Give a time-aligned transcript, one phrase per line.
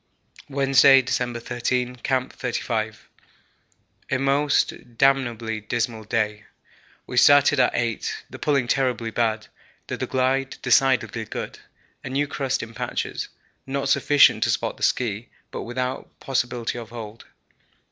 [0.49, 1.97] Wednesday, December 13.
[1.97, 3.07] Camp 35.
[4.09, 6.45] A most damnably dismal day.
[7.05, 9.45] We started at eight the pulling terribly bad,
[9.85, 11.59] though the glide decidedly good;
[12.03, 13.27] a new crust in patches,
[13.67, 17.25] not sufficient to support the ski, but without possibility of hold.